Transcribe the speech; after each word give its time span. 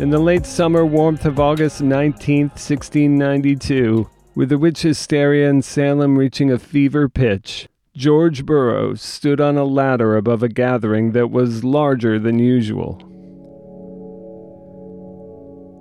In 0.00 0.08
the 0.08 0.18
late 0.18 0.46
summer 0.46 0.86
warmth 0.86 1.26
of 1.26 1.38
August 1.38 1.82
19, 1.82 2.48
1692, 2.48 4.08
with 4.34 4.48
the 4.48 4.56
witch 4.56 4.80
hysteria 4.80 5.50
in 5.50 5.60
Salem 5.60 6.16
reaching 6.16 6.50
a 6.50 6.58
fever 6.58 7.06
pitch, 7.06 7.68
George 7.94 8.46
Burroughs 8.46 9.02
stood 9.02 9.42
on 9.42 9.58
a 9.58 9.64
ladder 9.64 10.16
above 10.16 10.42
a 10.42 10.48
gathering 10.48 11.12
that 11.12 11.30
was 11.30 11.64
larger 11.64 12.18
than 12.18 12.38
usual. 12.38 12.96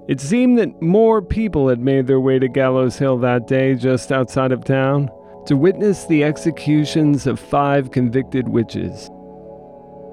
It 0.09 0.19
seemed 0.19 0.59
that 0.59 0.81
more 0.81 1.21
people 1.21 1.69
had 1.69 1.79
made 1.79 2.05
their 2.05 2.19
way 2.19 2.39
to 2.39 2.49
Gallows 2.49 2.97
Hill 2.97 3.19
that 3.19 3.47
day 3.47 3.73
just 3.75 4.11
outside 4.11 4.51
of 4.51 4.65
town 4.65 5.09
to 5.45 5.55
witness 5.55 6.05
the 6.07 6.25
executions 6.25 7.25
of 7.25 7.39
five 7.39 7.91
convicted 7.91 8.49
witches. 8.49 9.09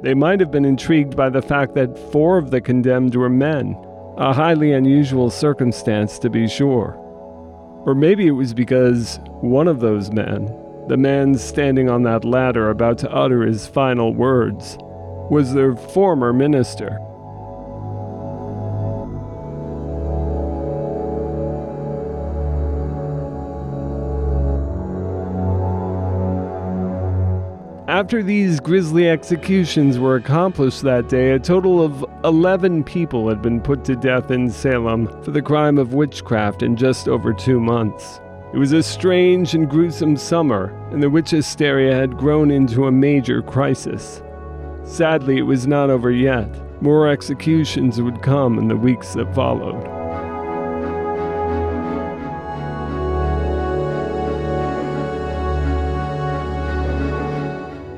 They 0.02 0.14
might 0.14 0.38
have 0.38 0.52
been 0.52 0.64
intrigued 0.64 1.16
by 1.16 1.28
the 1.28 1.42
fact 1.42 1.74
that 1.74 1.98
four 2.12 2.38
of 2.38 2.52
the 2.52 2.60
condemned 2.60 3.16
were 3.16 3.28
men, 3.28 3.76
a 4.16 4.32
highly 4.32 4.72
unusual 4.72 5.28
circumstance 5.30 6.18
to 6.18 6.30
be 6.30 6.48
sure. 6.48 6.94
Or 7.84 7.94
maybe 7.94 8.26
it 8.26 8.32
was 8.32 8.54
because 8.54 9.20
one 9.40 9.68
of 9.68 9.80
those 9.80 10.10
men, 10.10 10.46
the 10.88 10.96
man 10.96 11.34
standing 11.36 11.90
on 11.90 12.02
that 12.04 12.24
ladder 12.24 12.70
about 12.70 12.98
to 12.98 13.12
utter 13.12 13.42
his 13.42 13.66
final 13.66 14.14
words, 14.14 14.78
was 15.30 15.52
their 15.52 15.76
former 15.76 16.32
minister. 16.32 16.98
After 27.96 28.22
these 28.22 28.60
grisly 28.60 29.08
executions 29.08 29.98
were 29.98 30.16
accomplished 30.16 30.82
that 30.82 31.08
day, 31.08 31.30
a 31.30 31.38
total 31.38 31.82
of 31.82 32.04
11 32.24 32.84
people 32.84 33.26
had 33.26 33.40
been 33.40 33.58
put 33.58 33.86
to 33.86 33.96
death 33.96 34.30
in 34.30 34.50
Salem 34.50 35.06
for 35.22 35.30
the 35.30 35.40
crime 35.40 35.78
of 35.78 35.94
witchcraft 35.94 36.62
in 36.62 36.76
just 36.76 37.08
over 37.08 37.32
two 37.32 37.58
months. 37.58 38.20
It 38.52 38.58
was 38.58 38.72
a 38.72 38.82
strange 38.82 39.54
and 39.54 39.66
gruesome 39.66 40.18
summer, 40.18 40.78
and 40.92 41.02
the 41.02 41.08
witch 41.08 41.30
hysteria 41.30 41.94
had 41.94 42.18
grown 42.18 42.50
into 42.50 42.86
a 42.86 42.92
major 42.92 43.40
crisis. 43.40 44.22
Sadly, 44.84 45.38
it 45.38 45.46
was 45.46 45.66
not 45.66 45.88
over 45.88 46.10
yet. 46.10 46.50
More 46.82 47.08
executions 47.08 48.02
would 48.02 48.20
come 48.20 48.58
in 48.58 48.68
the 48.68 48.76
weeks 48.76 49.14
that 49.14 49.34
followed. 49.34 49.95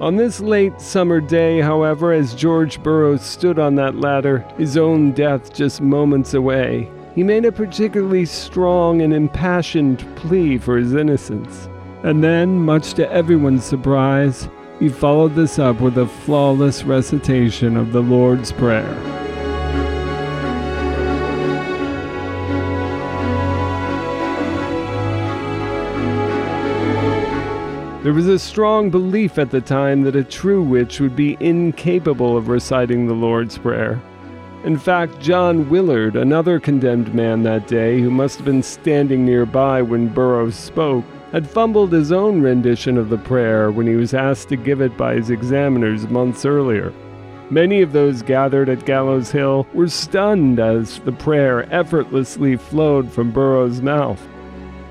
On 0.01 0.15
this 0.15 0.39
late 0.39 0.81
summer 0.81 1.21
day, 1.21 1.61
however, 1.61 2.13
as 2.13 2.33
George 2.33 2.81
Burroughs 2.85 3.21
stood 3.21 3.59
on 3.59 3.75
that 3.75 3.97
ladder, 3.97 4.47
his 4.57 4.77
own 4.77 5.11
death 5.11 5.53
just 5.53 5.81
moments 5.81 6.35
away, 6.35 6.89
he 7.17 7.25
made 7.25 7.45
a 7.45 7.51
particularly 7.51 8.25
strong 8.25 9.03
and 9.03 9.13
impassioned 9.13 10.07
plea 10.15 10.57
for 10.57 10.77
his 10.77 10.95
innocence. 10.95 11.69
And 12.05 12.23
then, 12.23 12.65
much 12.65 12.95
to 12.95 13.11
everyone's 13.11 13.65
surprise, 13.65 14.49
he 14.79 14.89
followed 14.89 15.35
this 15.35 15.59
up 15.59 15.81
with 15.81 15.99
a 15.99 16.07
flawless 16.07 16.85
recitation 16.85 17.77
of 17.77 17.91
the 17.91 18.03
Lord's 18.03 18.53
Prayer. 18.53 19.18
There 28.09 28.15
was 28.15 28.27
a 28.27 28.39
strong 28.39 28.89
belief 28.89 29.37
at 29.37 29.51
the 29.51 29.61
time 29.61 30.01
that 30.05 30.17
a 30.17 30.25
true 30.25 30.63
witch 30.63 30.99
would 30.99 31.15
be 31.15 31.37
incapable 31.41 32.39
of 32.39 32.49
reciting 32.49 33.07
the 33.07 33.13
Lord's 33.13 33.59
Prayer. 33.59 34.01
In 34.65 34.79
fact, 34.79 35.21
John 35.21 35.69
Willard, 35.69 36.17
another 36.17 36.59
condemned 36.59 37.15
man 37.15 37.43
that 37.43 37.67
day, 37.67 38.01
who 38.01 38.11
must 38.11 38.39
have 38.39 38.47
been 38.47 38.63
standing 38.63 39.27
nearby 39.27 39.83
when 39.83 40.09
Burroughs 40.09 40.57
spoke, 40.57 41.05
had 41.33 41.51
fumbled 41.51 41.93
his 41.93 42.11
own 42.11 42.41
rendition 42.41 42.97
of 42.97 43.11
the 43.11 43.19
prayer 43.19 43.71
when 43.71 43.87
he 43.87 43.97
was 43.97 44.15
asked 44.15 44.49
to 44.49 44.57
give 44.57 44.81
it 44.81 44.97
by 44.97 45.17
his 45.17 45.29
examiners 45.29 46.09
months 46.09 46.47
earlier. 46.47 46.95
Many 47.51 47.83
of 47.83 47.93
those 47.93 48.23
gathered 48.23 48.71
at 48.71 48.87
Gallows 48.87 49.31
Hill 49.31 49.67
were 49.75 49.87
stunned 49.87 50.61
as 50.61 50.99
the 51.01 51.13
prayer 51.13 51.71
effortlessly 51.71 52.57
flowed 52.57 53.13
from 53.13 53.33
Burroughs' 53.33 53.83
mouth. 53.83 54.27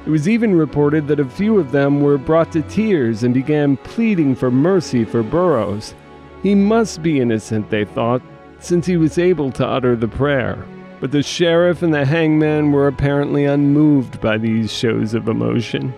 It 0.07 0.11
was 0.11 0.29
even 0.29 0.55
reported 0.55 1.05
that 1.09 1.19
a 1.19 1.25
few 1.25 1.59
of 1.59 1.73
them 1.73 1.99
were 1.99 2.17
brought 2.17 2.53
to 2.53 2.61
tears 2.61 3.23
and 3.23 3.33
began 3.33 3.75
pleading 3.75 4.35
for 4.35 4.49
mercy 4.49 5.03
for 5.03 5.21
Burroughs. 5.21 5.93
He 6.41 6.55
must 6.55 7.03
be 7.03 7.19
innocent, 7.19 7.69
they 7.69 7.83
thought, 7.83 8.21
since 8.59 8.85
he 8.85 8.95
was 8.95 9.17
able 9.17 9.51
to 9.51 9.67
utter 9.67 9.97
the 9.97 10.07
prayer. 10.07 10.65
But 11.01 11.11
the 11.11 11.21
sheriff 11.21 11.83
and 11.83 11.93
the 11.93 12.05
hangman 12.05 12.71
were 12.71 12.87
apparently 12.87 13.43
unmoved 13.43 14.21
by 14.21 14.37
these 14.37 14.71
shows 14.71 15.13
of 15.13 15.27
emotion. 15.27 15.93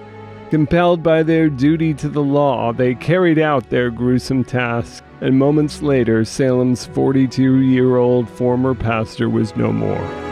Compelled 0.50 1.04
by 1.04 1.22
their 1.22 1.48
duty 1.48 1.94
to 1.94 2.10
the 2.10 2.24
law, 2.24 2.74
they 2.74 2.96
carried 2.96 3.38
out 3.38 3.70
their 3.70 3.92
gruesome 3.92 4.44
task, 4.44 5.04
and 5.22 5.38
moments 5.38 5.84
later, 5.84 6.26
Salem's 6.26 6.88
42 6.88 7.60
year 7.60 7.98
old 7.98 8.28
former 8.28 8.74
pastor 8.74 9.30
was 9.30 9.56
no 9.56 9.72
more. 9.72 10.29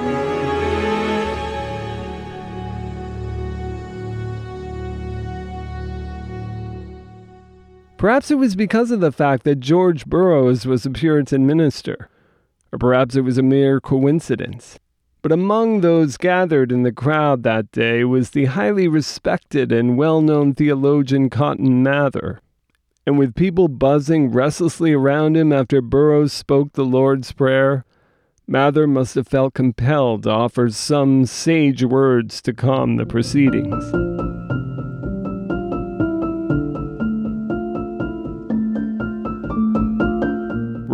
Perhaps 7.97 8.29
it 8.29 8.35
was 8.35 8.55
because 8.55 8.91
of 8.91 8.99
the 8.99 9.11
fact 9.11 9.43
that 9.43 9.59
George 9.59 10.05
Burroughs 10.05 10.67
was 10.67 10.85
a 10.85 10.91
Puritan 10.91 11.47
minister, 11.47 12.09
or 12.71 12.77
perhaps 12.77 13.15
it 13.15 13.21
was 13.21 13.39
a 13.39 13.43
mere 13.43 13.81
coincidence. 13.81 14.77
But 15.23 15.31
among 15.31 15.81
those 15.81 16.15
gathered 16.15 16.71
in 16.71 16.83
the 16.83 16.91
crowd 16.91 17.41
that 17.41 17.71
day 17.71 18.03
was 18.03 18.29
the 18.29 18.45
highly 18.45 18.87
respected 18.87 19.71
and 19.71 19.97
well 19.97 20.21
known 20.21 20.53
theologian 20.53 21.31
Cotton 21.31 21.81
Mather. 21.81 22.39
And 23.07 23.17
with 23.17 23.35
people 23.35 23.67
buzzing 23.67 24.31
restlessly 24.31 24.93
around 24.93 25.35
him 25.35 25.51
after 25.51 25.81
Burroughs 25.81 26.33
spoke 26.33 26.73
the 26.73 26.85
Lord's 26.85 27.31
Prayer, 27.31 27.83
Mather 28.47 28.85
must 28.85 29.15
have 29.15 29.27
felt 29.27 29.55
compelled 29.55 30.23
to 30.23 30.29
offer 30.29 30.69
some 30.69 31.25
sage 31.25 31.83
words 31.83 32.41
to 32.43 32.53
calm 32.53 32.97
the 32.97 33.05
proceedings. 33.05 33.83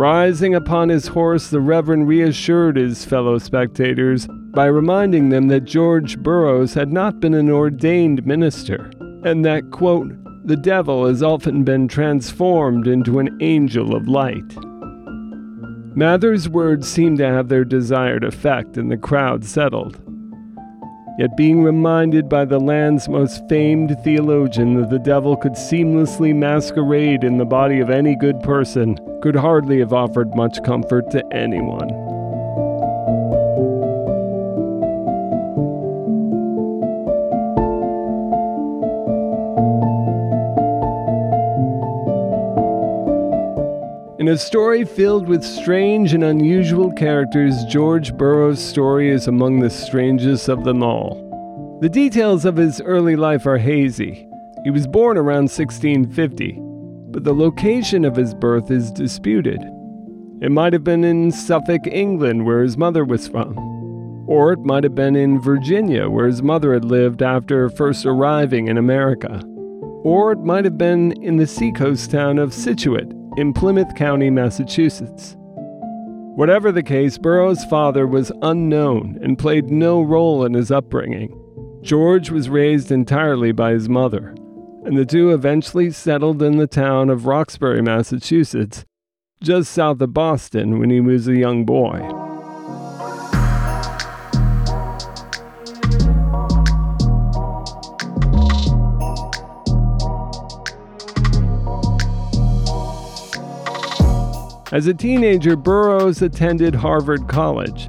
Rising 0.04 0.54
upon 0.54 0.90
his 0.90 1.06
horse, 1.06 1.48
the 1.48 1.62
Reverend 1.62 2.06
reassured 2.06 2.76
his 2.76 3.06
fellow 3.06 3.38
spectators 3.38 4.28
by 4.50 4.66
reminding 4.66 5.30
them 5.30 5.48
that 5.48 5.64
George 5.64 6.18
Burroughs 6.18 6.74
had 6.74 6.92
not 6.92 7.20
been 7.20 7.32
an 7.32 7.48
ordained 7.48 8.26
minister, 8.26 8.90
and 9.24 9.42
that, 9.46 9.70
quote, 9.70 10.12
the 10.46 10.58
devil 10.58 11.06
has 11.06 11.22
often 11.22 11.64
been 11.64 11.88
transformed 11.88 12.86
into 12.86 13.18
an 13.18 13.34
angel 13.40 13.96
of 13.96 14.06
light. 14.06 14.44
Mather's 15.96 16.50
words 16.50 16.86
seemed 16.86 17.16
to 17.16 17.26
have 17.26 17.48
their 17.48 17.64
desired 17.64 18.24
effect, 18.24 18.76
and 18.76 18.90
the 18.90 18.98
crowd 18.98 19.42
settled. 19.42 20.03
Yet, 21.16 21.36
being 21.36 21.62
reminded 21.62 22.28
by 22.28 22.44
the 22.44 22.58
land's 22.58 23.08
most 23.08 23.48
famed 23.48 23.96
theologian 24.02 24.74
that 24.80 24.90
the 24.90 24.98
devil 24.98 25.36
could 25.36 25.52
seamlessly 25.52 26.34
masquerade 26.34 27.22
in 27.22 27.38
the 27.38 27.44
body 27.44 27.78
of 27.78 27.88
any 27.88 28.16
good 28.16 28.40
person 28.40 28.98
could 29.22 29.36
hardly 29.36 29.78
have 29.78 29.92
offered 29.92 30.34
much 30.34 30.62
comfort 30.64 31.10
to 31.12 31.24
anyone. 31.32 32.13
In 44.24 44.30
a 44.30 44.38
story 44.38 44.86
filled 44.86 45.28
with 45.28 45.44
strange 45.44 46.14
and 46.14 46.24
unusual 46.24 46.90
characters, 46.90 47.62
George 47.66 48.16
Burroughs' 48.16 48.58
story 48.58 49.10
is 49.10 49.28
among 49.28 49.60
the 49.60 49.68
strangest 49.68 50.48
of 50.48 50.64
them 50.64 50.82
all. 50.82 51.78
The 51.82 51.90
details 51.90 52.46
of 52.46 52.56
his 52.56 52.80
early 52.80 53.16
life 53.16 53.44
are 53.44 53.58
hazy. 53.58 54.26
He 54.64 54.70
was 54.70 54.86
born 54.86 55.18
around 55.18 55.50
1650, 55.50 56.58
but 57.10 57.24
the 57.24 57.34
location 57.34 58.06
of 58.06 58.16
his 58.16 58.32
birth 58.32 58.70
is 58.70 58.90
disputed. 58.90 59.60
It 60.40 60.50
might 60.50 60.72
have 60.72 60.84
been 60.84 61.04
in 61.04 61.30
Suffolk, 61.30 61.86
England, 61.86 62.46
where 62.46 62.62
his 62.62 62.78
mother 62.78 63.04
was 63.04 63.28
from. 63.28 63.58
Or 64.26 64.54
it 64.54 64.60
might 64.60 64.84
have 64.84 64.94
been 64.94 65.16
in 65.16 65.38
Virginia, 65.38 66.08
where 66.08 66.28
his 66.28 66.42
mother 66.42 66.72
had 66.72 66.86
lived 66.86 67.20
after 67.20 67.68
first 67.68 68.06
arriving 68.06 68.68
in 68.68 68.78
America. 68.78 69.42
Or 70.02 70.32
it 70.32 70.38
might 70.38 70.64
have 70.64 70.78
been 70.78 71.12
in 71.22 71.36
the 71.36 71.46
seacoast 71.46 72.10
town 72.10 72.38
of 72.38 72.54
Scituate 72.54 73.12
in 73.36 73.52
Plymouth 73.52 73.94
County, 73.94 74.30
Massachusetts. 74.30 75.36
Whatever 76.36 76.72
the 76.72 76.82
case, 76.82 77.18
Burroughs' 77.18 77.64
father 77.64 78.06
was 78.06 78.32
unknown 78.42 79.18
and 79.22 79.38
played 79.38 79.70
no 79.70 80.02
role 80.02 80.44
in 80.44 80.54
his 80.54 80.70
upbringing. 80.70 81.40
George 81.82 82.30
was 82.30 82.48
raised 82.48 82.90
entirely 82.90 83.52
by 83.52 83.72
his 83.72 83.88
mother, 83.88 84.34
and 84.84 84.96
the 84.96 85.04
two 85.04 85.32
eventually 85.32 85.90
settled 85.90 86.42
in 86.42 86.56
the 86.56 86.66
town 86.66 87.10
of 87.10 87.26
Roxbury, 87.26 87.82
Massachusetts, 87.82 88.84
just 89.42 89.70
south 89.72 90.00
of 90.00 90.14
Boston 90.14 90.78
when 90.78 90.90
he 90.90 91.00
was 91.00 91.28
a 91.28 91.36
young 91.36 91.64
boy. 91.64 92.23
As 104.74 104.88
a 104.88 104.92
teenager, 104.92 105.54
Burroughs 105.54 106.20
attended 106.20 106.74
Harvard 106.74 107.28
College, 107.28 107.88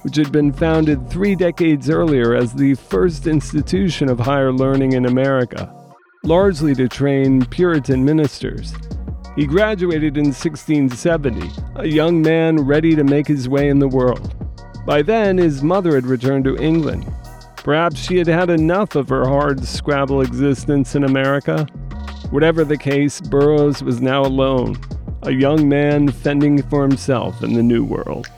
which 0.00 0.16
had 0.16 0.32
been 0.32 0.50
founded 0.50 1.10
three 1.10 1.34
decades 1.34 1.90
earlier 1.90 2.34
as 2.34 2.54
the 2.54 2.74
first 2.74 3.26
institution 3.26 4.08
of 4.08 4.18
higher 4.18 4.50
learning 4.50 4.94
in 4.94 5.04
America, 5.04 5.70
largely 6.24 6.74
to 6.76 6.88
train 6.88 7.44
Puritan 7.44 8.02
ministers. 8.02 8.72
He 9.36 9.44
graduated 9.46 10.16
in 10.16 10.28
1670, 10.28 11.50
a 11.76 11.86
young 11.86 12.22
man 12.22 12.64
ready 12.64 12.96
to 12.96 13.04
make 13.04 13.26
his 13.26 13.46
way 13.46 13.68
in 13.68 13.78
the 13.78 13.86
world. 13.88 14.34
By 14.86 15.02
then, 15.02 15.36
his 15.36 15.62
mother 15.62 15.96
had 15.96 16.06
returned 16.06 16.46
to 16.46 16.56
England. 16.56 17.12
Perhaps 17.58 18.00
she 18.00 18.16
had 18.16 18.26
had 18.26 18.48
enough 18.48 18.96
of 18.96 19.10
her 19.10 19.28
hard 19.28 19.66
scrabble 19.66 20.22
existence 20.22 20.94
in 20.94 21.04
America. 21.04 21.66
Whatever 22.30 22.64
the 22.64 22.78
case, 22.78 23.20
Burroughs 23.20 23.82
was 23.82 24.00
now 24.00 24.22
alone, 24.22 24.78
a 25.24 25.30
young 25.30 25.68
man 25.68 26.08
fending 26.08 26.60
for 26.62 26.82
himself 26.82 27.42
in 27.42 27.52
the 27.52 27.62
New 27.62 27.84
World. 27.84 28.28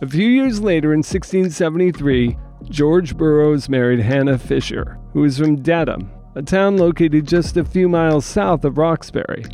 A 0.00 0.08
few 0.08 0.28
years 0.28 0.60
later, 0.60 0.92
in 0.92 0.98
1673, 0.98 2.36
George 2.68 3.16
Burroughs 3.16 3.68
married 3.68 4.00
Hannah 4.00 4.36
Fisher, 4.36 4.98
who 5.12 5.20
was 5.20 5.38
from 5.38 5.62
Dedham, 5.62 6.10
a 6.34 6.42
town 6.42 6.76
located 6.76 7.28
just 7.28 7.56
a 7.56 7.64
few 7.64 7.88
miles 7.88 8.26
south 8.26 8.64
of 8.64 8.78
Roxbury. 8.78 9.44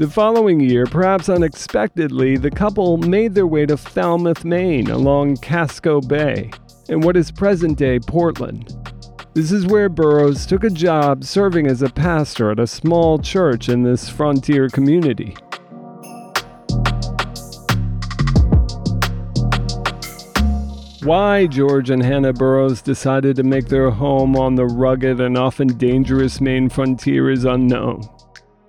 The 0.00 0.08
following 0.08 0.60
year, 0.60 0.86
perhaps 0.86 1.28
unexpectedly, 1.28 2.38
the 2.38 2.50
couple 2.50 2.96
made 2.96 3.34
their 3.34 3.46
way 3.46 3.66
to 3.66 3.76
Falmouth, 3.76 4.46
Maine, 4.46 4.88
along 4.88 5.36
Casco 5.36 6.00
Bay, 6.00 6.50
in 6.88 7.02
what 7.02 7.18
is 7.18 7.30
present 7.30 7.76
day 7.76 7.98
Portland. 7.98 8.74
This 9.34 9.52
is 9.52 9.66
where 9.66 9.90
Burroughs 9.90 10.46
took 10.46 10.64
a 10.64 10.70
job 10.70 11.22
serving 11.24 11.66
as 11.66 11.82
a 11.82 11.90
pastor 11.90 12.50
at 12.50 12.58
a 12.58 12.66
small 12.66 13.18
church 13.18 13.68
in 13.68 13.82
this 13.82 14.08
frontier 14.08 14.70
community. 14.70 15.36
Why 21.02 21.46
George 21.46 21.90
and 21.90 22.02
Hannah 22.02 22.32
Burroughs 22.32 22.80
decided 22.80 23.36
to 23.36 23.42
make 23.42 23.68
their 23.68 23.90
home 23.90 24.34
on 24.34 24.54
the 24.54 24.64
rugged 24.64 25.20
and 25.20 25.36
often 25.36 25.68
dangerous 25.76 26.40
Maine 26.40 26.70
frontier 26.70 27.30
is 27.30 27.44
unknown. 27.44 28.08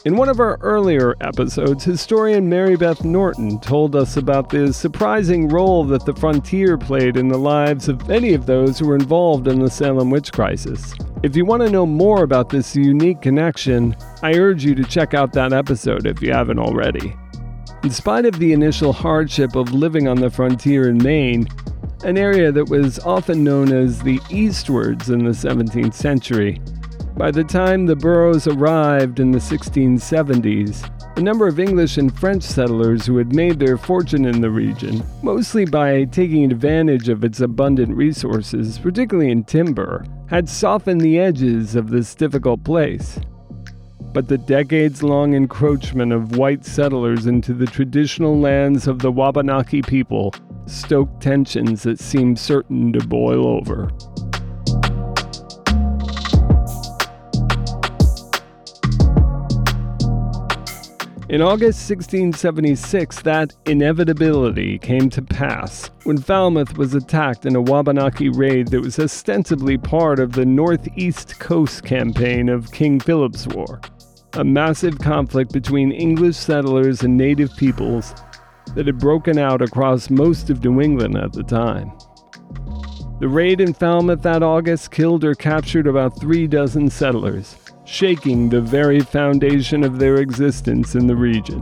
In 0.03 0.17
one 0.17 0.29
of 0.29 0.39
our 0.39 0.57
earlier 0.61 1.15
episodes, 1.21 1.83
historian 1.83 2.49
Mary 2.49 2.75
Beth 2.75 3.05
Norton 3.05 3.59
told 3.59 3.95
us 3.95 4.17
about 4.17 4.49
the 4.49 4.73
surprising 4.73 5.47
role 5.47 5.83
that 5.83 6.07
the 6.07 6.15
frontier 6.15 6.75
played 6.75 7.17
in 7.17 7.27
the 7.27 7.37
lives 7.37 7.87
of 7.87 8.07
many 8.07 8.33
of 8.33 8.47
those 8.47 8.79
who 8.79 8.87
were 8.87 8.95
involved 8.95 9.47
in 9.47 9.59
the 9.59 9.69
Salem 9.69 10.09
witch 10.09 10.31
crisis. 10.31 10.95
If 11.21 11.35
you 11.35 11.45
want 11.45 11.61
to 11.61 11.69
know 11.69 11.85
more 11.85 12.23
about 12.23 12.49
this 12.49 12.75
unique 12.75 13.21
connection, 13.21 13.95
I 14.23 14.33
urge 14.33 14.65
you 14.65 14.73
to 14.73 14.83
check 14.83 15.13
out 15.13 15.33
that 15.33 15.53
episode 15.53 16.07
if 16.07 16.19
you 16.19 16.33
haven't 16.33 16.57
already. 16.57 17.15
In 17.83 17.91
spite 17.91 18.25
of 18.25 18.39
the 18.39 18.53
initial 18.53 18.93
hardship 18.93 19.55
of 19.55 19.71
living 19.71 20.07
on 20.07 20.17
the 20.17 20.31
frontier 20.31 20.89
in 20.89 20.97
Maine, 20.97 21.47
an 22.03 22.17
area 22.17 22.51
that 22.51 22.69
was 22.69 22.97
often 22.97 23.43
known 23.43 23.71
as 23.71 24.01
the 24.01 24.19
Eastwards 24.31 25.11
in 25.11 25.25
the 25.25 25.29
17th 25.29 25.93
century. 25.93 26.59
By 27.21 27.29
the 27.29 27.43
time 27.43 27.85
the 27.85 27.95
Burroughs 27.95 28.47
arrived 28.47 29.19
in 29.19 29.29
the 29.29 29.37
1670s, 29.37 30.89
a 31.17 31.21
number 31.21 31.47
of 31.47 31.59
English 31.59 31.99
and 31.99 32.11
French 32.19 32.41
settlers 32.41 33.05
who 33.05 33.17
had 33.17 33.35
made 33.35 33.59
their 33.59 33.77
fortune 33.77 34.25
in 34.25 34.41
the 34.41 34.49
region, 34.49 35.03
mostly 35.21 35.65
by 35.65 36.05
taking 36.05 36.45
advantage 36.45 37.09
of 37.09 37.23
its 37.23 37.39
abundant 37.39 37.95
resources, 37.95 38.79
particularly 38.79 39.29
in 39.29 39.43
timber, 39.43 40.03
had 40.29 40.49
softened 40.49 40.99
the 40.99 41.19
edges 41.19 41.75
of 41.75 41.91
this 41.91 42.15
difficult 42.15 42.63
place. 42.63 43.19
But 44.13 44.27
the 44.27 44.39
decades 44.39 45.03
long 45.03 45.35
encroachment 45.35 46.11
of 46.11 46.37
white 46.37 46.65
settlers 46.65 47.27
into 47.27 47.53
the 47.53 47.67
traditional 47.67 48.39
lands 48.39 48.87
of 48.87 48.97
the 48.97 49.11
Wabanaki 49.11 49.83
people 49.83 50.33
stoked 50.65 51.21
tensions 51.21 51.83
that 51.83 51.99
seemed 51.99 52.39
certain 52.39 52.91
to 52.93 53.07
boil 53.07 53.45
over. 53.45 53.91
In 61.31 61.41
August 61.41 61.89
1676, 61.89 63.21
that 63.21 63.53
inevitability 63.65 64.77
came 64.77 65.09
to 65.11 65.21
pass 65.21 65.89
when 66.03 66.17
Falmouth 66.17 66.77
was 66.77 66.93
attacked 66.93 67.45
in 67.45 67.55
a 67.55 67.61
Wabanaki 67.61 68.27
raid 68.27 68.67
that 68.67 68.81
was 68.81 68.99
ostensibly 68.99 69.77
part 69.77 70.19
of 70.19 70.33
the 70.33 70.45
Northeast 70.45 71.39
Coast 71.39 71.85
campaign 71.85 72.49
of 72.49 72.73
King 72.73 72.99
Philip's 72.99 73.47
War, 73.47 73.79
a 74.33 74.43
massive 74.43 74.99
conflict 74.99 75.53
between 75.53 75.93
English 75.93 76.35
settlers 76.35 77.01
and 77.01 77.15
native 77.15 77.55
peoples 77.55 78.13
that 78.75 78.87
had 78.87 78.99
broken 78.99 79.37
out 79.37 79.61
across 79.61 80.09
most 80.09 80.49
of 80.49 80.61
New 80.65 80.81
England 80.81 81.15
at 81.15 81.31
the 81.31 81.43
time. 81.43 81.93
The 83.21 83.29
raid 83.29 83.61
in 83.61 83.73
Falmouth 83.73 84.23
that 84.23 84.43
August 84.43 84.91
killed 84.91 85.23
or 85.23 85.35
captured 85.35 85.87
about 85.87 86.19
three 86.19 86.45
dozen 86.45 86.89
settlers, 86.89 87.55
shaking 87.91 88.47
the 88.47 88.61
very 88.61 89.01
foundation 89.01 89.83
of 89.83 89.99
their 89.99 90.15
existence 90.15 90.95
in 90.95 91.07
the 91.07 91.15
region. 91.15 91.61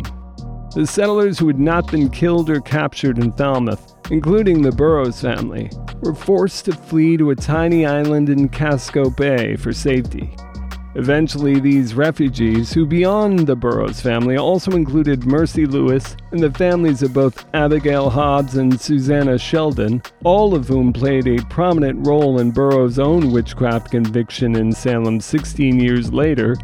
The 0.75 0.85
settlers 0.85 1.39
who 1.39 1.47
had 1.47 1.59
not 1.59 1.91
been 1.91 2.09
killed 2.09 2.51
or 2.51 2.61
captured 2.61 3.17
in 3.17 3.31
Falmouth, 3.31 3.95
including 4.11 4.61
the 4.61 4.71
Burroughs 4.71 5.21
family, 5.21 5.71
were 6.01 6.13
forced 6.13 6.65
to 6.65 6.73
flee 6.73 7.17
to 7.17 7.31
a 7.31 7.35
tiny 7.35 7.83
island 7.85 8.29
in 8.29 8.47
Casco 8.47 9.09
Bay 9.09 9.55
for 9.55 9.73
safety. 9.73 10.29
Eventually, 10.95 11.59
these 11.59 11.93
refugees, 11.93 12.73
who 12.73 12.85
beyond 12.85 13.45
the 13.45 13.55
Burroughs 13.55 14.01
family 14.01 14.37
also 14.37 14.71
included 14.71 15.25
Mercy 15.25 15.65
Lewis 15.65 16.17
and 16.31 16.39
the 16.39 16.51
families 16.51 17.03
of 17.03 17.13
both 17.13 17.45
Abigail 17.53 18.09
Hobbs 18.09 18.55
and 18.55 18.79
Susanna 18.79 19.37
Sheldon, 19.37 20.01
all 20.23 20.55
of 20.55 20.67
whom 20.67 20.91
played 20.91 21.27
a 21.27 21.45
prominent 21.45 22.05
role 22.07 22.39
in 22.39 22.51
Burroughs' 22.51 22.97
own 22.97 23.31
witchcraft 23.31 23.91
conviction 23.91 24.55
in 24.55 24.71
Salem 24.71 25.19
16 25.21 25.79
years 25.79 26.11
later, 26.11 26.55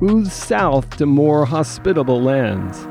moved 0.00 0.32
south 0.32 0.96
to 0.96 1.06
more 1.06 1.44
hospitable 1.44 2.22
lands. 2.22 2.86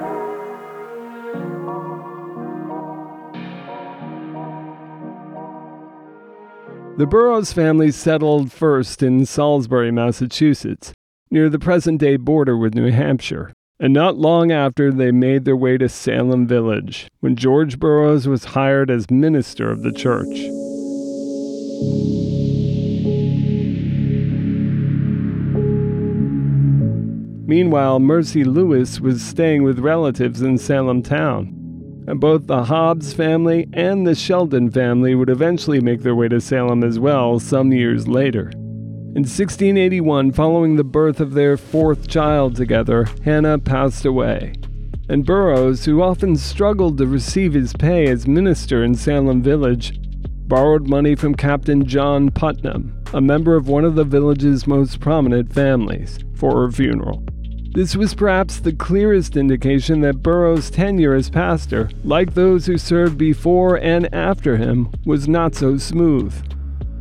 The 6.98 7.06
Burroughs 7.06 7.52
family 7.52 7.92
settled 7.92 8.54
first 8.54 9.04
in 9.04 9.26
Salisbury, 9.26 9.92
Massachusetts, 9.92 10.94
near 11.30 11.50
the 11.50 11.60
present 11.60 12.00
day 12.00 12.16
border 12.16 12.56
with 12.56 12.74
New 12.74 12.90
Hampshire. 12.90 13.52
And 13.82 13.94
not 13.94 14.16
long 14.16 14.50
after, 14.50 14.94
they 14.94 15.12
made 15.12 15.44
their 15.44 15.58
way 15.58 15.78
to 15.78 15.90
Salem 15.90 16.48
Village, 16.48 17.10
when 17.20 17.36
George 17.36 17.80
Burroughs 17.80 18.30
was 18.30 18.46
hired 18.46 18.90
as 18.90 19.12
minister 19.12 19.70
of 19.70 19.84
the 19.84 19.92
church. 19.92 20.26
Meanwhile, 27.46 28.00
Mercy 28.00 28.46
Lewis 28.46 29.02
was 29.02 29.22
staying 29.22 29.64
with 29.64 29.80
relatives 29.80 30.42
in 30.42 30.58
Salem 30.58 31.04
town 31.04 31.65
and 32.08 32.20
both 32.20 32.48
the 32.48 32.66
Hobbs 32.66 33.14
family 33.14 33.68
and 33.74 34.06
the 34.06 34.16
Sheldon 34.16 34.70
family 34.70 35.16
would 35.16 35.30
eventually 35.30 35.80
make 35.80 36.02
their 36.02 36.16
way 36.16 36.28
to 36.28 36.40
Salem 36.40 36.84
as 36.84 37.00
well 37.00 37.40
some 37.40 37.72
years 37.72 38.08
later. 38.08 38.52
In 39.16 39.22
1681, 39.24 40.34
following 40.34 40.76
the 40.76 40.84
birth 40.84 41.20
of 41.20 41.34
their 41.34 41.56
fourth 41.56 42.08
child 42.08 42.56
together, 42.56 43.08
Hannah 43.24 43.60
passed 43.60 44.06
away. 44.06 44.54
And 45.08 45.26
Burroughs, 45.26 45.86
who 45.86 46.02
often 46.02 46.36
struggled 46.36 46.98
to 46.98 47.08
receive 47.08 47.54
his 47.54 47.74
pay 47.74 48.08
as 48.08 48.28
minister 48.28 48.84
in 48.84 48.96
Salem 48.96 49.42
Village, 49.42 49.98
borrowed 50.48 50.90
money 50.90 51.16
from 51.16 51.34
Captain 51.36 51.86
John 51.86 52.30
Putnam, 52.30 53.04
a 53.14 53.22
member 53.22 53.56
of 53.56 53.68
one 53.68 53.86
of 53.86 53.96
the 53.96 54.04
village's 54.04 54.68
most 54.68 55.00
prominent 55.00 55.54
families, 55.54 56.20
for 56.36 56.62
her 56.62 56.72
funeral. 56.72 57.24
This 57.76 57.94
was 57.94 58.14
perhaps 58.14 58.62
the 58.62 58.72
clearest 58.72 59.36
indication 59.36 60.00
that 60.00 60.24
Burroughs' 60.24 60.70
tenure 60.70 61.14
as 61.14 61.30
pastor, 61.30 61.90
like 62.06 62.34
those 62.34 62.66
who 62.66 62.78
served 62.78 63.18
before 63.18 63.76
and 63.76 64.08
after 64.16 64.56
him, 64.56 64.90
was 65.06 65.28
not 65.28 65.56
so 65.56 65.76
smooth. 65.76 66.34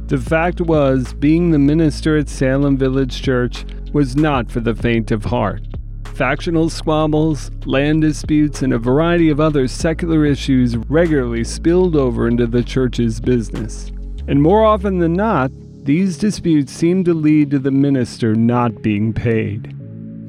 The 0.08 0.18
fact 0.18 0.60
was, 0.60 1.14
being 1.14 1.52
the 1.52 1.60
minister 1.60 2.18
at 2.18 2.28
Salem 2.28 2.76
Village 2.76 3.22
Church 3.22 3.64
was 3.92 4.16
not 4.16 4.50
for 4.50 4.58
the 4.58 4.74
faint 4.74 5.12
of 5.12 5.26
heart. 5.26 5.62
Factional 6.06 6.68
squabbles, 6.68 7.52
land 7.66 8.02
disputes, 8.02 8.62
and 8.62 8.72
a 8.72 8.78
variety 8.78 9.30
of 9.30 9.38
other 9.38 9.68
secular 9.68 10.26
issues 10.26 10.76
regularly 10.76 11.44
spilled 11.44 11.94
over 11.94 12.26
into 12.26 12.48
the 12.48 12.64
church's 12.64 13.20
business. 13.20 13.92
And 14.26 14.42
more 14.42 14.64
often 14.64 14.98
than 14.98 15.12
not, 15.12 15.52
these 15.84 16.18
disputes 16.18 16.72
seemed 16.72 17.04
to 17.04 17.14
lead 17.14 17.52
to 17.52 17.60
the 17.60 17.70
minister 17.70 18.34
not 18.34 18.82
being 18.82 19.12
paid. 19.12 19.72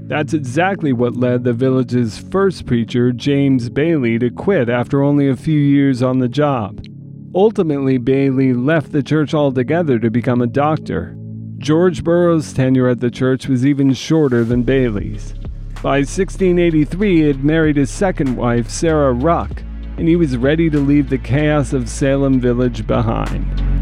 That's 0.08 0.34
exactly 0.34 0.94
what 0.94 1.16
led 1.16 1.44
the 1.44 1.54
village's 1.54 2.20
first 2.20 2.68
preacher, 2.68 3.12
James 3.12 3.70
Bailey, 3.70 4.20
to 4.20 4.30
quit 4.30 4.70
after 4.70 5.02
only 5.02 5.28
a 5.28 5.36
few 5.36 5.60
years 5.60 6.04
on 6.04 6.20
the 6.20 6.30
job. 6.30 6.86
Ultimately, 7.34 7.98
Bailey 7.98 8.54
left 8.54 8.92
the 8.92 9.02
church 9.02 9.34
altogether 9.34 9.98
to 9.98 10.12
become 10.12 10.42
a 10.42 10.48
doctor. 10.48 11.18
George 11.58 12.04
Burroughs' 12.04 12.54
tenure 12.54 12.88
at 12.88 13.00
the 13.00 13.10
church 13.10 13.48
was 13.48 13.66
even 13.66 13.94
shorter 13.94 14.44
than 14.44 14.62
Bailey's. 14.62 15.34
By 15.82 15.98
1683, 16.00 17.16
he 17.16 17.22
had 17.22 17.44
married 17.44 17.78
his 17.78 17.90
second 17.90 18.38
wife, 18.38 18.70
Sarah 18.70 19.12
Ruck, 19.12 19.64
and 19.98 20.08
he 20.08 20.16
was 20.16 20.38
ready 20.38 20.70
to 20.70 20.80
leave 20.80 21.10
the 21.10 21.18
chaos 21.18 21.74
of 21.74 21.90
Salem 21.90 22.40
Village 22.40 22.86
behind. 22.86 23.75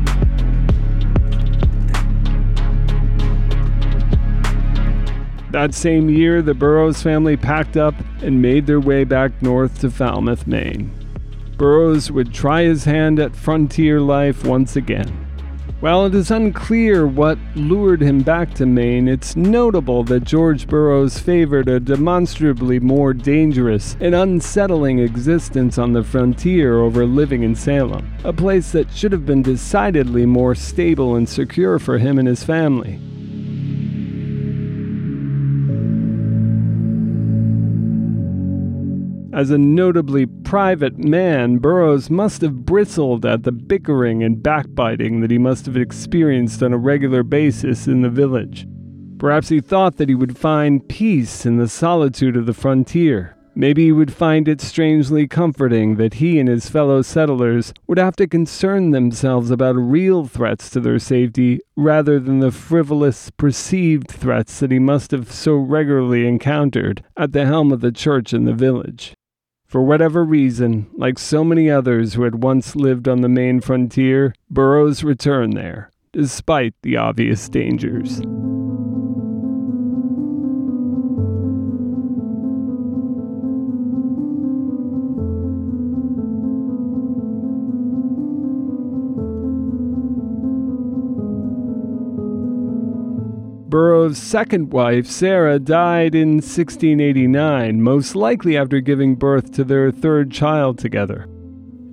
That 5.53 5.75
same 5.75 6.09
year, 6.09 6.41
the 6.41 6.55
Burroughs 6.55 7.03
family 7.03 7.37
packed 7.37 7.77
up 7.77 7.93
and 8.23 8.41
made 8.41 8.65
their 8.65 8.79
way 8.79 9.03
back 9.03 9.39
north 9.39 9.79
to 9.81 9.91
Falmouth, 9.91 10.47
Maine. 10.47 10.91
Burroughs 11.59 12.09
would 12.09 12.33
try 12.33 12.63
his 12.63 12.85
hand 12.85 13.19
at 13.19 13.35
frontier 13.35 14.01
life 14.01 14.43
once 14.43 14.75
again. 14.75 15.09
While 15.79 16.07
it 16.07 16.15
is 16.15 16.31
unclear 16.31 17.05
what 17.05 17.37
lured 17.53 18.01
him 18.01 18.23
back 18.23 18.55
to 18.55 18.65
Maine, 18.65 19.07
it's 19.07 19.35
notable 19.35 20.03
that 20.05 20.23
George 20.23 20.67
Burroughs 20.67 21.19
favored 21.19 21.69
a 21.69 21.79
demonstrably 21.79 22.79
more 22.79 23.13
dangerous 23.13 23.95
and 23.99 24.15
unsettling 24.15 24.97
existence 24.97 25.77
on 25.77 25.93
the 25.93 26.03
frontier 26.03 26.79
over 26.79 27.05
living 27.05 27.43
in 27.43 27.53
Salem, 27.53 28.11
a 28.23 28.33
place 28.33 28.71
that 28.71 28.91
should 28.91 29.11
have 29.11 29.27
been 29.27 29.43
decidedly 29.43 30.25
more 30.25 30.55
stable 30.55 31.15
and 31.15 31.29
secure 31.29 31.77
for 31.77 31.99
him 31.99 32.17
and 32.17 32.27
his 32.27 32.43
family. 32.43 32.99
As 39.43 39.51
a 39.51 39.57
notably 39.57 40.25
private 40.25 40.97
man, 40.97 41.57
Burroughs 41.57 42.09
must 42.09 42.41
have 42.43 42.65
bristled 42.65 43.25
at 43.25 43.43
the 43.43 43.51
bickering 43.51 44.23
and 44.23 44.41
backbiting 44.41 45.19
that 45.19 45.31
he 45.31 45.37
must 45.37 45.65
have 45.65 45.75
experienced 45.75 46.63
on 46.63 46.71
a 46.71 46.77
regular 46.77 47.23
basis 47.23 47.85
in 47.85 48.03
the 48.03 48.09
village. 48.09 48.65
Perhaps 49.17 49.49
he 49.49 49.59
thought 49.59 49.97
that 49.97 50.07
he 50.07 50.15
would 50.15 50.37
find 50.37 50.87
peace 50.87 51.45
in 51.45 51.57
the 51.57 51.67
solitude 51.67 52.37
of 52.37 52.45
the 52.45 52.53
frontier. 52.53 53.35
Maybe 53.53 53.83
he 53.83 53.91
would 53.91 54.13
find 54.13 54.47
it 54.47 54.61
strangely 54.61 55.27
comforting 55.27 55.97
that 55.97 56.13
he 56.13 56.39
and 56.39 56.47
his 56.47 56.69
fellow 56.69 57.01
settlers 57.01 57.73
would 57.85 57.97
have 57.97 58.15
to 58.15 58.27
concern 58.27 58.91
themselves 58.91 59.51
about 59.51 59.75
real 59.75 60.25
threats 60.25 60.69
to 60.69 60.79
their 60.79 60.99
safety 60.99 61.59
rather 61.75 62.17
than 62.17 62.39
the 62.39 62.49
frivolous 62.49 63.29
perceived 63.31 64.09
threats 64.09 64.61
that 64.61 64.71
he 64.71 64.79
must 64.79 65.11
have 65.11 65.29
so 65.29 65.55
regularly 65.55 66.25
encountered 66.25 67.03
at 67.17 67.33
the 67.33 67.45
helm 67.45 67.73
of 67.73 67.81
the 67.81 67.91
church 67.91 68.33
in 68.33 68.45
the 68.45 68.53
village. 68.53 69.13
For 69.73 69.81
whatever 69.81 70.23
reason, 70.23 70.85
like 70.93 71.17
so 71.17 71.43
many 71.43 71.67
others 71.67 72.13
who 72.13 72.21
had 72.25 72.43
once 72.43 72.75
lived 72.75 73.07
on 73.07 73.21
the 73.21 73.27
Maine 73.27 73.59
frontier, 73.59 74.35
Burroughs 74.47 75.03
returned 75.03 75.53
there, 75.57 75.89
despite 76.11 76.75
the 76.83 76.97
obvious 76.97 77.49
dangers. 77.49 78.21
Burroughs' 94.03 94.21
second 94.21 94.73
wife, 94.73 95.07
Sarah, 95.07 95.59
died 95.59 96.13
in 96.13 96.33
1689, 96.33 97.81
most 97.81 98.17
likely 98.17 98.57
after 98.57 98.81
giving 98.81 99.15
birth 99.15 99.53
to 99.53 99.63
their 99.63 99.91
third 99.91 100.29
child 100.29 100.77
together. 100.77 101.23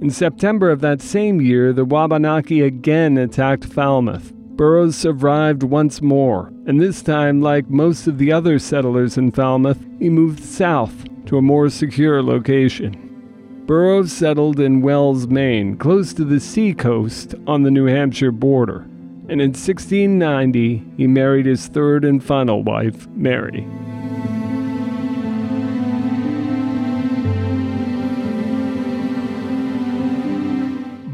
In 0.00 0.10
September 0.10 0.70
of 0.70 0.80
that 0.80 1.00
same 1.00 1.40
year, 1.40 1.72
the 1.72 1.84
Wabanaki 1.84 2.62
again 2.62 3.16
attacked 3.16 3.64
Falmouth. 3.64 4.32
Burroughs 4.34 4.96
survived 4.96 5.62
once 5.62 6.02
more, 6.02 6.52
and 6.66 6.80
this 6.80 7.00
time, 7.00 7.40
like 7.40 7.70
most 7.70 8.08
of 8.08 8.18
the 8.18 8.32
other 8.32 8.58
settlers 8.58 9.16
in 9.16 9.30
Falmouth, 9.30 9.78
he 10.00 10.10
moved 10.10 10.42
south 10.42 11.04
to 11.26 11.38
a 11.38 11.42
more 11.42 11.68
secure 11.70 12.24
location. 12.24 13.62
Burroughs 13.66 14.12
settled 14.12 14.58
in 14.58 14.82
Wells, 14.82 15.28
Maine, 15.28 15.76
close 15.76 16.12
to 16.14 16.24
the 16.24 16.40
seacoast 16.40 17.36
on 17.46 17.62
the 17.62 17.70
New 17.70 17.86
Hampshire 17.86 18.32
border 18.32 18.88
and 19.30 19.40
in 19.40 19.50
1690 19.50 20.84
he 20.96 21.06
married 21.06 21.46
his 21.46 21.68
third 21.68 22.04
and 22.04 22.22
final 22.22 22.64
wife, 22.64 23.06
Mary. 23.10 23.64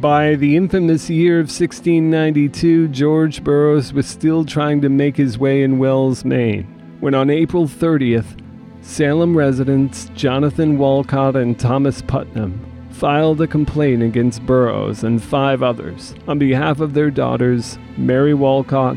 By 0.00 0.36
the 0.36 0.56
infamous 0.56 1.10
year 1.10 1.40
of 1.40 1.46
1692, 1.46 2.88
George 2.88 3.44
Burroughs 3.44 3.92
was 3.92 4.06
still 4.06 4.44
trying 4.44 4.80
to 4.80 4.88
make 4.88 5.16
his 5.16 5.36
way 5.38 5.62
in 5.62 5.78
Wells, 5.78 6.24
Maine, 6.24 6.64
when 7.00 7.14
on 7.14 7.28
April 7.28 7.66
30th, 7.66 8.40
Salem 8.80 9.36
residents 9.36 10.08
Jonathan 10.14 10.78
Walcott 10.78 11.36
and 11.36 11.58
Thomas 11.58 12.00
Putnam 12.00 12.65
filed 12.96 13.38
a 13.42 13.46
complaint 13.46 14.02
against 14.02 14.46
Burroughs 14.46 15.04
and 15.04 15.22
five 15.22 15.62
others 15.62 16.14
on 16.26 16.38
behalf 16.38 16.80
of 16.80 16.94
their 16.94 17.10
daughters, 17.10 17.78
Mary 17.98 18.32
Walcott 18.32 18.96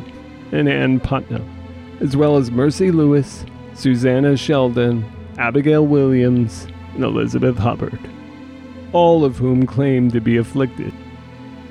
and 0.53 0.69
Ann 0.69 1.01
Putnam, 1.01 1.45
as 1.99 2.15
well 2.15 2.37
as 2.37 2.49
Mercy 2.49 2.91
Lewis, 2.91 3.45
Susanna 3.73 4.37
Sheldon, 4.37 5.03
Abigail 5.37 5.85
Williams, 5.85 6.65
and 6.95 7.03
Elizabeth 7.03 7.57
Hubbard, 7.57 7.99
all 8.93 9.25
of 9.25 9.37
whom 9.37 9.65
claimed 9.65 10.13
to 10.13 10.21
be 10.21 10.37
afflicted. 10.37 10.93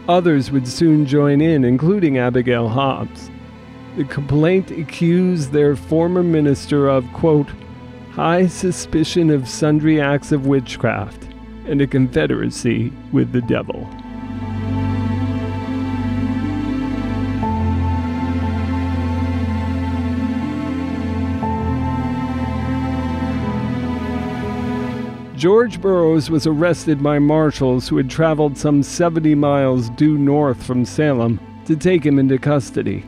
Others 0.06 0.50
would 0.50 0.68
soon 0.68 1.06
join 1.06 1.40
in, 1.40 1.64
including 1.64 2.18
Abigail 2.18 2.68
Hobbs. 2.68 3.30
The 3.96 4.04
complaint 4.04 4.70
accused 4.70 5.52
their 5.52 5.76
former 5.76 6.22
minister 6.22 6.88
of, 6.88 7.10
quote, 7.14 7.48
high 8.12 8.48
suspicion 8.48 9.30
of 9.30 9.48
sundry 9.48 9.98
acts 9.98 10.30
of 10.30 10.46
witchcraft 10.46 11.27
and 11.68 11.80
a 11.80 11.86
confederacy 11.86 12.92
with 13.12 13.32
the 13.32 13.42
devil. 13.42 13.88
George 25.38 25.80
Burroughs 25.80 26.30
was 26.30 26.48
arrested 26.48 27.00
by 27.00 27.20
marshals 27.20 27.86
who 27.86 27.96
had 27.96 28.10
traveled 28.10 28.58
some 28.58 28.82
70 28.82 29.36
miles 29.36 29.88
due 29.90 30.18
north 30.18 30.60
from 30.60 30.84
Salem 30.84 31.38
to 31.66 31.76
take 31.76 32.04
him 32.04 32.18
into 32.18 32.38
custody. 32.38 33.04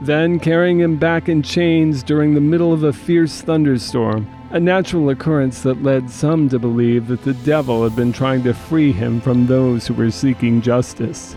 Then, 0.00 0.40
carrying 0.40 0.80
him 0.80 0.96
back 0.96 1.28
in 1.28 1.42
chains 1.42 2.02
during 2.02 2.32
the 2.32 2.40
middle 2.40 2.72
of 2.72 2.84
a 2.84 2.92
fierce 2.92 3.42
thunderstorm, 3.42 4.26
a 4.50 4.60
natural 4.60 5.10
occurrence 5.10 5.62
that 5.62 5.82
led 5.82 6.10
some 6.10 6.48
to 6.48 6.58
believe 6.58 7.08
that 7.08 7.22
the 7.22 7.34
devil 7.34 7.82
had 7.82 7.96
been 7.96 8.12
trying 8.12 8.42
to 8.44 8.54
free 8.54 8.92
him 8.92 9.20
from 9.20 9.46
those 9.46 9.86
who 9.86 9.94
were 9.94 10.10
seeking 10.10 10.60
justice. 10.60 11.34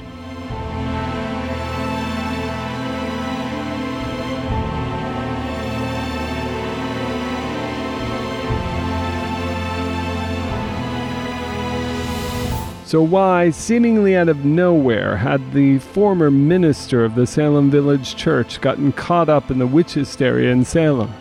So, 12.88 13.02
why, 13.02 13.50
seemingly 13.50 14.16
out 14.16 14.30
of 14.30 14.46
nowhere, 14.46 15.18
had 15.18 15.52
the 15.52 15.78
former 15.80 16.32
minister 16.32 17.04
of 17.04 17.16
the 17.16 17.28
Salem 17.28 17.70
Village 17.70 18.16
Church 18.16 18.62
gotten 18.62 18.94
caught 18.94 19.28
up 19.28 19.52
in 19.52 19.60
the 19.60 19.68
witch 19.68 19.96
hysteria 19.96 20.54
in 20.54 20.64
Salem? 20.64 21.14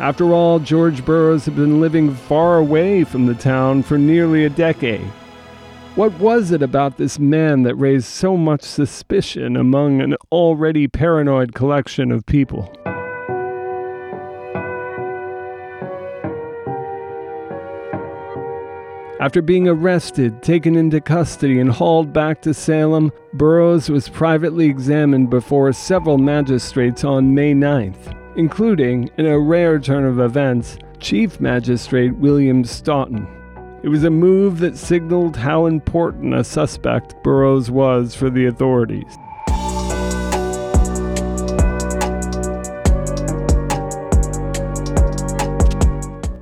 After 0.00 0.32
all, 0.32 0.60
George 0.60 1.04
Burroughs 1.04 1.44
had 1.44 1.54
been 1.54 1.78
living 1.78 2.14
far 2.14 2.56
away 2.56 3.04
from 3.04 3.26
the 3.26 3.34
town 3.34 3.82
for 3.82 3.98
nearly 3.98 4.46
a 4.46 4.48
decade. 4.48 5.04
What 5.94 6.18
was 6.18 6.52
it 6.52 6.62
about 6.62 6.96
this 6.96 7.18
man 7.18 7.64
that 7.64 7.74
raised 7.74 8.06
so 8.06 8.34
much 8.38 8.62
suspicion 8.62 9.58
among 9.58 10.00
an 10.00 10.16
already 10.32 10.88
paranoid 10.88 11.54
collection 11.54 12.10
of 12.10 12.24
people? 12.24 12.72
After 19.20 19.42
being 19.42 19.68
arrested, 19.68 20.42
taken 20.42 20.76
into 20.76 21.02
custody, 21.02 21.60
and 21.60 21.70
hauled 21.70 22.10
back 22.10 22.40
to 22.40 22.54
Salem, 22.54 23.12
Burroughs 23.34 23.90
was 23.90 24.08
privately 24.08 24.64
examined 24.64 25.28
before 25.28 25.70
several 25.74 26.16
magistrates 26.16 27.04
on 27.04 27.34
May 27.34 27.52
9th 27.52 28.16
including, 28.36 29.10
in 29.16 29.26
a 29.26 29.38
rare 29.38 29.78
turn 29.78 30.04
of 30.04 30.20
events, 30.20 30.78
Chief 30.98 31.40
Magistrate 31.40 32.14
William 32.16 32.64
Stoughton. 32.64 33.26
It 33.82 33.88
was 33.88 34.04
a 34.04 34.10
move 34.10 34.58
that 34.58 34.76
signaled 34.76 35.36
how 35.36 35.66
important 35.66 36.34
a 36.34 36.44
suspect 36.44 37.22
Burroughs 37.22 37.70
was 37.70 38.14
for 38.14 38.28
the 38.28 38.46
authorities. 38.46 39.16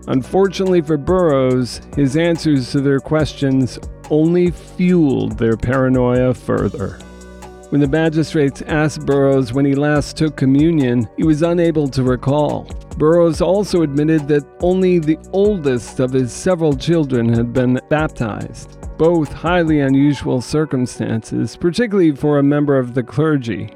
Unfortunately 0.08 0.80
for 0.80 0.96
Burroughs, 0.96 1.82
his 1.94 2.16
answers 2.16 2.72
to 2.72 2.80
their 2.80 2.98
questions 2.98 3.78
only 4.10 4.50
fueled 4.50 5.38
their 5.38 5.56
paranoia 5.56 6.32
further. 6.32 6.98
When 7.70 7.82
the 7.82 7.86
magistrates 7.88 8.62
asked 8.62 9.04
Burroughs 9.04 9.52
when 9.52 9.66
he 9.66 9.74
last 9.74 10.16
took 10.16 10.36
communion, 10.36 11.06
he 11.18 11.24
was 11.24 11.42
unable 11.42 11.86
to 11.88 12.02
recall. 12.02 12.64
Burroughs 12.96 13.42
also 13.42 13.82
admitted 13.82 14.26
that 14.28 14.46
only 14.60 14.98
the 14.98 15.18
oldest 15.32 16.00
of 16.00 16.14
his 16.14 16.32
several 16.32 16.74
children 16.74 17.28
had 17.28 17.52
been 17.52 17.78
baptized, 17.90 18.78
both 18.96 19.30
highly 19.30 19.80
unusual 19.80 20.40
circumstances, 20.40 21.58
particularly 21.58 22.12
for 22.12 22.38
a 22.38 22.42
member 22.42 22.78
of 22.78 22.94
the 22.94 23.02
clergy. 23.02 23.66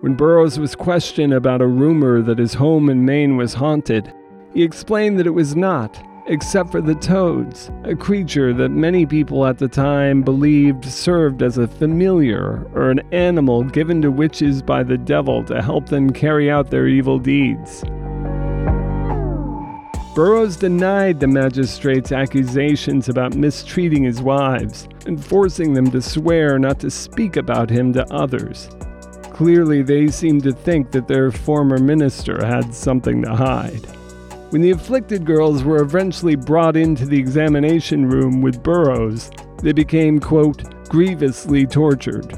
When 0.00 0.14
Burroughs 0.14 0.58
was 0.58 0.74
questioned 0.74 1.34
about 1.34 1.60
a 1.60 1.66
rumor 1.66 2.22
that 2.22 2.38
his 2.38 2.54
home 2.54 2.88
in 2.88 3.04
Maine 3.04 3.36
was 3.36 3.52
haunted, 3.52 4.14
he 4.54 4.62
explained 4.62 5.18
that 5.18 5.26
it 5.26 5.34
was 5.34 5.54
not, 5.54 6.02
except 6.28 6.70
for 6.70 6.80
the 6.80 6.94
toads, 6.94 7.70
a 7.84 7.96
creature 7.96 8.52
that 8.52 8.68
many 8.68 9.06
people 9.06 9.46
at 9.46 9.58
the 9.58 9.68
time 9.68 10.22
believed 10.22 10.84
served 10.84 11.42
as 11.42 11.58
a 11.58 11.66
familiar 11.66 12.66
or 12.74 12.90
an 12.90 13.00
animal 13.12 13.64
given 13.64 14.02
to 14.02 14.10
witches 14.10 14.62
by 14.62 14.82
the 14.82 14.98
devil 14.98 15.42
to 15.44 15.62
help 15.62 15.86
them 15.88 16.12
carry 16.12 16.50
out 16.50 16.70
their 16.70 16.86
evil 16.86 17.18
deeds. 17.18 17.82
Burroughs 20.14 20.56
denied 20.56 21.20
the 21.20 21.28
magistrate's 21.28 22.12
accusations 22.12 23.08
about 23.08 23.36
mistreating 23.36 24.02
his 24.02 24.20
wives 24.20 24.88
and 25.06 25.24
forcing 25.24 25.74
them 25.74 25.90
to 25.92 26.02
swear 26.02 26.58
not 26.58 26.80
to 26.80 26.90
speak 26.90 27.36
about 27.36 27.70
him 27.70 27.92
to 27.92 28.04
others. 28.12 28.68
Clearly, 29.32 29.82
they 29.82 30.08
seemed 30.08 30.42
to 30.42 30.52
think 30.52 30.90
that 30.90 31.06
their 31.06 31.30
former 31.30 31.78
minister 31.78 32.44
had 32.44 32.74
something 32.74 33.22
to 33.22 33.36
hide. 33.36 33.97
When 34.50 34.62
the 34.62 34.70
afflicted 34.70 35.26
girls 35.26 35.62
were 35.62 35.82
eventually 35.82 36.34
brought 36.34 36.74
into 36.74 37.04
the 37.04 37.18
examination 37.18 38.08
room 38.08 38.40
with 38.40 38.62
Burroughs, 38.62 39.30
they 39.62 39.72
became, 39.72 40.18
quote, 40.18 40.62
grievously 40.88 41.66
tortured. 41.66 42.32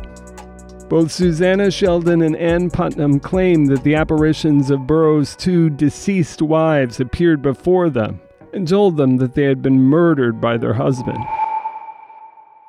Both 0.88 1.12
Susanna 1.12 1.70
Sheldon 1.70 2.22
and 2.22 2.34
Ann 2.34 2.68
Putnam 2.68 3.20
claimed 3.20 3.68
that 3.68 3.84
the 3.84 3.94
apparitions 3.94 4.72
of 4.72 4.88
Burroughs' 4.88 5.36
two 5.36 5.70
deceased 5.70 6.42
wives 6.42 6.98
appeared 6.98 7.42
before 7.42 7.88
them 7.88 8.20
and 8.52 8.66
told 8.66 8.96
them 8.96 9.18
that 9.18 9.36
they 9.36 9.44
had 9.44 9.62
been 9.62 9.78
murdered 9.78 10.40
by 10.40 10.56
their 10.56 10.74
husband. 10.74 11.24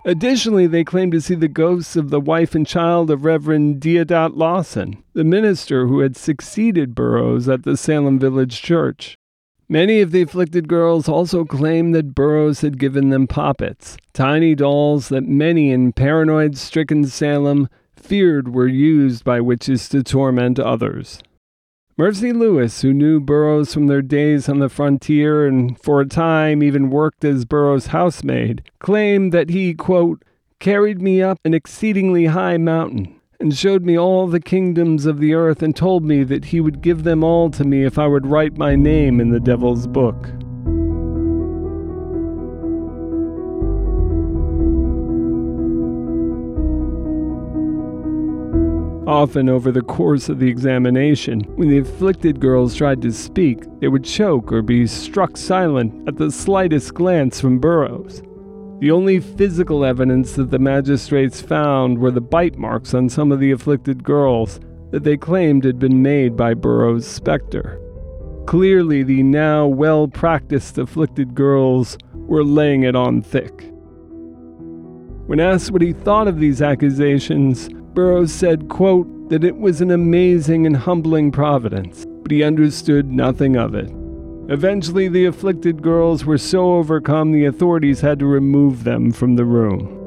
Additionally, 0.05 0.67
they 0.67 0.83
claimed 0.83 1.13
to 1.13 1.21
see 1.21 1.33
the 1.33 1.47
ghosts 1.47 1.95
of 1.95 2.11
the 2.11 2.19
wife 2.19 2.53
and 2.53 2.67
child 2.67 3.09
of 3.09 3.25
Reverend 3.25 3.81
Deodat 3.81 4.37
Lawson, 4.37 5.03
the 5.13 5.23
minister 5.23 5.87
who 5.87 6.01
had 6.01 6.15
succeeded 6.15 6.93
Burroughs 6.93 7.49
at 7.49 7.63
the 7.63 7.75
Salem 7.75 8.19
Village 8.19 8.61
Church. 8.61 9.17
Many 9.71 10.01
of 10.01 10.11
the 10.11 10.23
afflicted 10.23 10.67
girls 10.67 11.07
also 11.07 11.45
claimed 11.45 11.95
that 11.95 12.13
Burroughs 12.13 12.59
had 12.59 12.77
given 12.77 13.07
them 13.07 13.25
poppets, 13.25 13.95
tiny 14.11 14.53
dolls 14.53 15.07
that 15.07 15.23
many 15.23 15.71
in 15.71 15.93
paranoid 15.93 16.57
stricken 16.57 17.05
Salem 17.05 17.69
feared 17.95 18.53
were 18.53 18.67
used 18.67 19.23
by 19.23 19.39
witches 19.39 19.87
to 19.87 20.03
torment 20.03 20.59
others. 20.59 21.21
Mercy 21.97 22.33
Lewis, 22.33 22.81
who 22.81 22.91
knew 22.91 23.21
Burroughs 23.21 23.73
from 23.73 23.87
their 23.87 24.01
days 24.01 24.49
on 24.49 24.59
the 24.59 24.67
frontier 24.67 25.47
and 25.47 25.81
for 25.81 26.01
a 26.01 26.05
time 26.05 26.61
even 26.61 26.89
worked 26.89 27.23
as 27.23 27.45
Burroughs' 27.45 27.87
housemaid, 27.87 28.69
claimed 28.79 29.31
that 29.31 29.51
he, 29.51 29.73
quote, 29.73 30.21
carried 30.59 31.01
me 31.01 31.21
up 31.21 31.39
an 31.45 31.53
exceedingly 31.53 32.25
high 32.25 32.57
mountain 32.57 33.20
and 33.41 33.57
showed 33.57 33.83
me 33.83 33.97
all 33.97 34.27
the 34.27 34.39
kingdoms 34.39 35.05
of 35.05 35.19
the 35.19 35.33
earth, 35.33 35.63
and 35.63 35.75
told 35.75 36.03
me 36.03 36.23
that 36.23 36.45
he 36.45 36.61
would 36.61 36.81
give 36.81 37.03
them 37.03 37.23
all 37.23 37.49
to 37.49 37.63
me 37.63 37.83
if 37.83 37.97
I 37.97 38.07
would 38.07 38.27
write 38.27 38.57
my 38.57 38.75
name 38.75 39.19
in 39.19 39.31
the 39.31 39.39
devil's 39.39 39.87
book. 39.87 40.29
Often, 49.07 49.49
over 49.49 49.71
the 49.71 49.81
course 49.81 50.29
of 50.29 50.39
the 50.39 50.47
examination, 50.47 51.41
when 51.55 51.67
the 51.67 51.79
afflicted 51.79 52.39
girls 52.39 52.75
tried 52.75 53.01
to 53.01 53.11
speak, 53.11 53.65
they 53.79 53.87
would 53.87 54.05
choke 54.05 54.53
or 54.53 54.61
be 54.61 54.87
struck 54.87 55.35
silent 55.35 56.07
at 56.07 56.17
the 56.17 56.31
slightest 56.31 56.93
glance 56.93 57.41
from 57.41 57.59
Burroughs. 57.59 58.21
The 58.81 58.89
only 58.89 59.19
physical 59.19 59.85
evidence 59.85 60.33
that 60.33 60.49
the 60.49 60.57
magistrates 60.57 61.39
found 61.39 61.99
were 61.99 62.09
the 62.09 62.19
bite 62.19 62.57
marks 62.57 62.95
on 62.95 63.09
some 63.09 63.31
of 63.31 63.39
the 63.39 63.51
afflicted 63.51 64.03
girls 64.03 64.59
that 64.89 65.03
they 65.03 65.17
claimed 65.17 65.65
had 65.65 65.77
been 65.77 66.01
made 66.01 66.35
by 66.35 66.55
Burroughs' 66.55 67.05
specter. 67.05 67.79
Clearly, 68.47 69.03
the 69.03 69.21
now 69.21 69.67
well 69.67 70.07
practiced 70.07 70.79
afflicted 70.79 71.35
girls 71.35 71.95
were 72.15 72.43
laying 72.43 72.81
it 72.81 72.95
on 72.95 73.21
thick. 73.21 73.71
When 75.27 75.39
asked 75.39 75.69
what 75.69 75.83
he 75.83 75.93
thought 75.93 76.27
of 76.27 76.39
these 76.39 76.59
accusations, 76.59 77.69
Burroughs 77.93 78.33
said, 78.33 78.67
quote, 78.67 79.29
that 79.29 79.43
it 79.43 79.57
was 79.57 79.81
an 79.81 79.91
amazing 79.91 80.65
and 80.65 80.75
humbling 80.75 81.31
providence, 81.31 82.07
but 82.23 82.31
he 82.31 82.41
understood 82.41 83.11
nothing 83.11 83.57
of 83.57 83.75
it. 83.75 83.91
Eventually, 84.51 85.07
the 85.07 85.23
afflicted 85.23 85.81
girls 85.81 86.25
were 86.25 86.37
so 86.37 86.73
overcome 86.73 87.31
the 87.31 87.45
authorities 87.45 88.01
had 88.01 88.19
to 88.19 88.25
remove 88.25 88.83
them 88.83 89.13
from 89.13 89.37
the 89.37 89.45
room. 89.45 89.97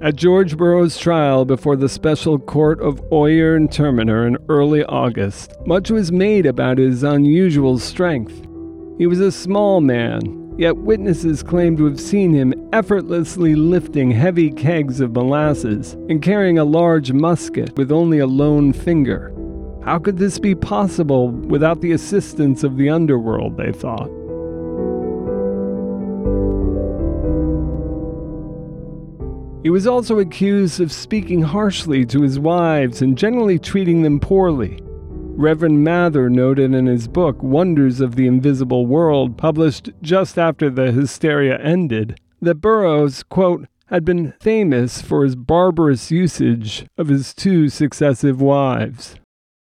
At 0.00 0.14
George 0.14 0.56
Burroughs' 0.56 0.96
trial 0.96 1.44
before 1.44 1.74
the 1.74 1.88
special 1.88 2.38
court 2.38 2.80
of 2.80 3.02
Oyer 3.10 3.56
and 3.56 3.68
Terminer 3.68 4.28
in 4.28 4.38
early 4.48 4.84
August, 4.84 5.52
much 5.66 5.90
was 5.90 6.12
made 6.12 6.46
about 6.46 6.78
his 6.78 7.02
unusual 7.02 7.80
strength. 7.80 8.46
He 8.96 9.08
was 9.08 9.18
a 9.18 9.32
small 9.32 9.80
man, 9.80 10.45
Yet 10.58 10.78
witnesses 10.78 11.42
claim 11.42 11.76
to 11.76 11.84
have 11.84 12.00
seen 12.00 12.32
him 12.32 12.54
effortlessly 12.72 13.54
lifting 13.54 14.10
heavy 14.10 14.50
kegs 14.50 15.00
of 15.00 15.12
molasses 15.12 15.92
and 16.08 16.22
carrying 16.22 16.58
a 16.58 16.64
large 16.64 17.12
musket 17.12 17.76
with 17.76 17.92
only 17.92 18.20
a 18.20 18.26
lone 18.26 18.72
finger. 18.72 19.34
How 19.84 19.98
could 19.98 20.16
this 20.16 20.38
be 20.38 20.54
possible 20.54 21.28
without 21.28 21.82
the 21.82 21.92
assistance 21.92 22.64
of 22.64 22.78
the 22.78 22.88
underworld, 22.88 23.58
they 23.58 23.70
thought? 23.70 24.10
He 29.62 29.70
was 29.70 29.86
also 29.86 30.20
accused 30.20 30.80
of 30.80 30.90
speaking 30.90 31.42
harshly 31.42 32.06
to 32.06 32.22
his 32.22 32.38
wives 32.38 33.02
and 33.02 33.18
generally 33.18 33.58
treating 33.58 34.02
them 34.02 34.20
poorly. 34.20 34.80
Reverend 35.36 35.84
Mather 35.84 36.30
noted 36.30 36.72
in 36.72 36.86
his 36.86 37.08
book 37.08 37.42
Wonders 37.42 38.00
of 38.00 38.16
the 38.16 38.26
Invisible 38.26 38.86
World, 38.86 39.36
published 39.36 39.90
just 40.00 40.38
after 40.38 40.70
the 40.70 40.92
hysteria 40.92 41.58
ended, 41.58 42.18
that 42.40 42.62
Burroughs, 42.62 43.22
quote, 43.22 43.66
had 43.88 44.02
been 44.02 44.32
famous 44.40 45.02
for 45.02 45.24
his 45.24 45.36
barbarous 45.36 46.10
usage 46.10 46.86
of 46.96 47.08
his 47.08 47.34
two 47.34 47.68
successive 47.68 48.40
wives. 48.40 49.16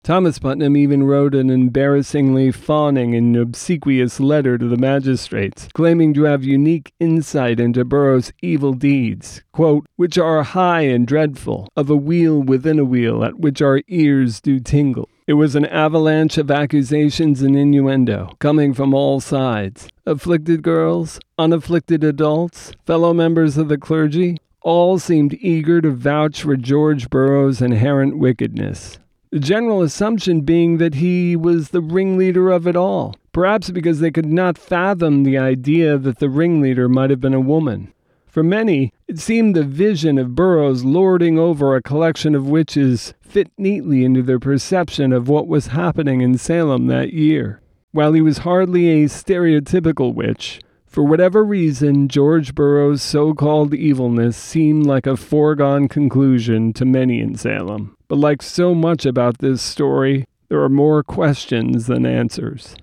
Thomas 0.05 0.39
Putnam 0.39 0.77
even 0.77 1.05
wrote 1.05 1.35
an 1.35 1.49
embarrassingly 1.49 2.53
fawning 2.53 3.15
and 3.15 3.35
obsequious 3.35 4.21
letter 4.21 4.59
to 4.59 4.69
the 4.69 4.77
magistrates, 4.77 5.67
claiming 5.73 6.13
to 6.13 6.25
have 6.25 6.45
unique 6.45 6.93
insight 7.01 7.59
into 7.59 7.87
Burroughs' 7.87 8.31
evil 8.43 8.75
deeds, 8.75 9.43
quote, 9.53 9.87
which 9.97 10.19
are 10.19 10.43
high 10.43 10.83
and 10.83 11.07
dreadful, 11.07 11.69
of 11.75 11.89
a 11.89 11.97
wheel 11.97 12.43
within 12.43 12.79
a 12.79 12.85
wheel, 12.85 13.25
at 13.25 13.39
which 13.39 13.63
our 13.63 13.81
ears 13.89 14.43
do 14.43 14.61
tingle. 14.61 15.09
It 15.27 15.35
was 15.35 15.57
an 15.57 15.65
avalanche 15.65 16.37
of 16.37 16.51
accusations 16.51 17.41
and 17.41 17.57
innuendo 17.57 18.37
coming 18.41 18.75
from 18.75 18.93
all 18.93 19.21
sides. 19.21 19.89
Afflicted 20.05 20.63
girls, 20.63 21.19
unafflicted 21.39 22.05
adults, 22.05 22.73
fellow 22.85 23.15
members 23.15 23.57
of 23.57 23.71
the 23.71 23.79
clergy, 23.79 24.37
all 24.61 24.99
seemed 24.99 25.33
eager 25.41 25.81
to 25.81 25.91
vouch 25.91 26.43
for 26.43 26.59
George 26.59 27.09
Burroughs' 27.09 27.63
inherent 27.63 28.19
wickedness. 28.19 28.99
The 29.35 29.41
general 29.41 29.83
assumption 29.83 30.43
being 30.43 30.79
that 30.79 30.95
he 30.95 31.35
was 31.35 31.71
the 31.71 31.81
ringleader 31.81 32.53
of 32.53 32.69
it 32.69 32.77
all, 32.77 33.17
perhaps 33.33 33.69
because 33.69 33.99
they 33.99 34.13
could 34.13 34.27
not 34.27 34.57
fathom 34.57 35.25
the 35.25 35.37
idea 35.39 35.99
that 35.99 36.21
the 36.21 36.31
ringleader 36.31 36.89
might 36.89 37.11
have 37.11 37.21
been 37.21 37.35
a 37.35 37.41
woman. 37.41 37.93
For 38.29 38.45
many, 38.45 38.93
it 39.09 39.19
seemed 39.19 39.57
the 39.57 39.65
vision 39.65 40.19
of 40.19 40.37
Burroughs 40.37 40.85
lording 40.85 41.37
over 41.37 41.75
a 41.75 41.83
collection 41.83 42.37
of 42.37 42.49
witches 42.49 43.13
fit 43.23 43.51
neatly 43.59 44.05
into 44.05 44.23
their 44.23 44.39
perception 44.39 45.13
of 45.13 45.29
what 45.29 45.49
was 45.49 45.67
happening 45.67 46.21
in 46.21 46.39
Salem 46.39 46.87
that 46.87 47.13
year. 47.13 47.61
While 47.91 48.13
he 48.13 48.21
was 48.21 48.39
hardly 48.39 49.03
a 49.03 49.07
stereotypical 49.07 50.15
witch, 50.15 50.61
for 50.87 51.03
whatever 51.03 51.45
reason, 51.45 52.07
George 52.07 52.55
Burroughs' 52.55 53.03
so 53.03 53.35
called 53.35 53.75
evilness 53.75 54.37
seemed 54.37 54.87
like 54.87 55.09
a 55.09 55.17
foregone 55.17 55.89
conclusion 55.89 56.73
to 56.75 56.85
many 56.85 57.19
in 57.19 57.35
Salem. 57.35 57.97
But 58.15 58.21
like 58.21 58.43
so 58.43 58.77
much 58.77 59.05
about 59.05 59.39
this 59.39 59.61
story, 59.61 60.25
there 60.49 60.63
are 60.63 60.69
more 60.69 61.03
questions 61.03 61.89
than 61.89 62.07
answers. 62.07 62.77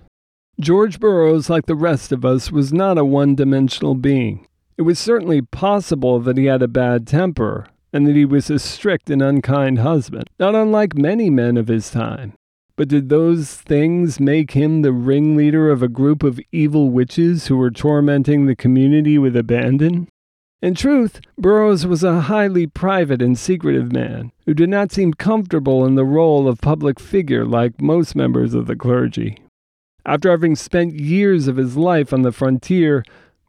George 0.60 1.00
Burroughs, 1.00 1.48
like 1.48 1.64
the 1.64 1.74
rest 1.74 2.12
of 2.12 2.22
us, 2.22 2.52
was 2.52 2.70
not 2.70 2.98
a 2.98 3.04
one 3.06 3.34
dimensional 3.34 3.94
being. 3.94 4.46
It 4.76 4.82
was 4.82 4.98
certainly 4.98 5.40
possible 5.40 6.20
that 6.20 6.36
he 6.36 6.44
had 6.44 6.60
a 6.60 6.68
bad 6.68 7.06
temper, 7.06 7.66
and 7.94 8.06
that 8.06 8.14
he 8.14 8.26
was 8.26 8.50
a 8.50 8.58
strict 8.58 9.08
and 9.08 9.22
unkind 9.22 9.78
husband, 9.78 10.28
not 10.38 10.54
unlike 10.54 10.98
many 10.98 11.30
men 11.30 11.56
of 11.56 11.68
his 11.68 11.88
time. 11.88 12.34
But 12.76 12.88
did 12.88 13.08
those 13.08 13.54
things 13.54 14.20
make 14.20 14.50
him 14.50 14.82
the 14.82 14.92
ringleader 14.92 15.70
of 15.70 15.82
a 15.82 15.88
group 15.88 16.22
of 16.22 16.40
evil 16.52 16.90
witches 16.90 17.46
who 17.46 17.56
were 17.56 17.70
tormenting 17.70 18.44
the 18.44 18.54
community 18.54 19.16
with 19.16 19.34
abandon? 19.34 20.08
In 20.62 20.76
truth, 20.76 21.20
Burroughs 21.36 21.88
was 21.88 22.04
a 22.04 22.20
highly 22.20 22.68
private 22.68 23.20
and 23.20 23.36
secretive 23.36 23.92
man 23.92 24.30
who 24.46 24.54
did 24.54 24.68
not 24.68 24.92
seem 24.92 25.12
comfortable 25.12 25.84
in 25.84 25.96
the 25.96 26.04
role 26.04 26.46
of 26.46 26.60
public 26.60 27.00
figure 27.00 27.44
like 27.44 27.82
most 27.82 28.14
members 28.14 28.54
of 28.54 28.68
the 28.68 28.76
clergy. 28.76 29.38
After 30.06 30.30
having 30.30 30.54
spent 30.54 30.94
years 30.94 31.48
of 31.48 31.56
his 31.56 31.76
life 31.76 32.12
on 32.12 32.22
the 32.22 32.30
frontier, 32.30 33.02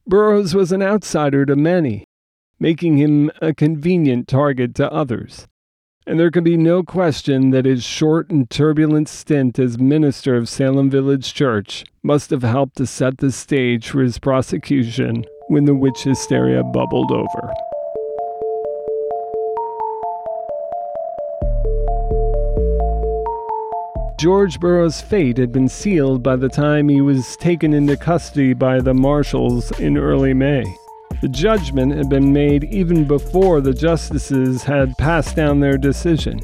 Burroughs 0.07 0.55
was 0.55 0.71
an 0.71 0.81
outsider 0.81 1.45
to 1.45 1.55
many, 1.55 2.05
making 2.59 2.97
him 2.97 3.29
a 3.43 3.53
convenient 3.53 4.27
target 4.27 4.73
to 4.75 4.91
others. 4.91 5.47
And 6.07 6.19
there 6.19 6.31
can 6.31 6.43
be 6.43 6.57
no 6.57 6.81
question 6.81 7.51
that 7.51 7.65
his 7.65 7.83
short 7.83 8.31
and 8.31 8.49
turbulent 8.49 9.07
stint 9.07 9.59
as 9.59 9.77
minister 9.77 10.35
of 10.35 10.49
Salem 10.49 10.89
Village 10.89 11.31
Church 11.35 11.85
must 12.01 12.31
have 12.31 12.43
helped 12.43 12.75
to 12.77 12.87
set 12.87 13.19
the 13.19 13.31
stage 13.31 13.89
for 13.89 14.01
his 14.01 14.17
prosecution 14.17 15.25
when 15.53 15.65
the 15.65 15.75
witch 15.75 16.03
hysteria 16.03 16.63
bubbled 16.63 17.11
over. 17.11 17.53
George 24.19 24.59
Burroughs' 24.59 25.01
fate 25.01 25.37
had 25.37 25.51
been 25.51 25.67
sealed 25.67 26.23
by 26.23 26.35
the 26.35 26.49
time 26.49 26.89
he 26.89 27.01
was 27.01 27.37
taken 27.37 27.73
into 27.73 27.95
custody 27.95 28.53
by 28.53 28.79
the 28.79 28.93
marshals 28.93 29.69
in 29.79 29.97
early 29.97 30.33
May. 30.33 30.63
The 31.21 31.29
judgment 31.29 31.93
had 31.93 32.09
been 32.09 32.33
made 32.33 32.63
even 32.63 33.05
before 33.05 33.61
the 33.61 33.73
justices 33.73 34.63
had 34.63 34.97
passed 34.97 35.35
down 35.35 35.59
their 35.59 35.77
decision. 35.77 36.39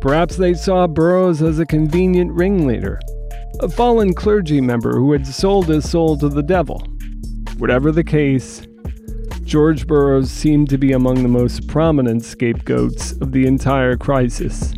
Perhaps 0.00 0.36
they 0.36 0.54
saw 0.54 0.86
Burroughs 0.86 1.40
as 1.40 1.58
a 1.58 1.66
convenient 1.66 2.32
ringleader, 2.32 2.98
a 3.60 3.68
fallen 3.68 4.12
clergy 4.12 4.60
member 4.60 4.98
who 4.98 5.12
had 5.12 5.26
sold 5.26 5.68
his 5.68 5.88
soul 5.88 6.16
to 6.16 6.28
the 6.28 6.42
devil. 6.42 6.82
Whatever 7.60 7.92
the 7.92 8.02
case, 8.02 8.66
George 9.44 9.86
Burroughs 9.86 10.30
seemed 10.30 10.70
to 10.70 10.78
be 10.78 10.92
among 10.92 11.22
the 11.22 11.28
most 11.28 11.68
prominent 11.68 12.24
scapegoats 12.24 13.12
of 13.20 13.32
the 13.32 13.46
entire 13.46 13.98
crisis. 13.98 14.72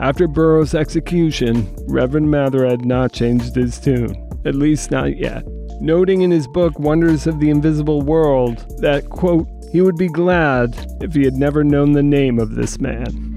After 0.00 0.26
Burroughs' 0.26 0.74
execution, 0.74 1.72
Reverend 1.86 2.28
Mather 2.28 2.66
had 2.66 2.84
not 2.84 3.12
changed 3.12 3.54
his 3.54 3.78
tune, 3.78 4.16
at 4.44 4.56
least 4.56 4.90
not 4.90 5.16
yet, 5.16 5.44
noting 5.80 6.22
in 6.22 6.32
his 6.32 6.48
book 6.48 6.76
Wonders 6.80 7.28
of 7.28 7.38
the 7.38 7.50
Invisible 7.50 8.02
World 8.02 8.66
that, 8.80 9.08
quote, 9.10 9.46
he 9.72 9.80
would 9.80 9.96
be 9.96 10.08
glad 10.08 10.76
if 11.00 11.14
he 11.14 11.24
had 11.24 11.34
never 11.34 11.64
known 11.64 11.92
the 11.92 12.02
name 12.02 12.38
of 12.38 12.54
this 12.54 12.78
man. 12.78 13.32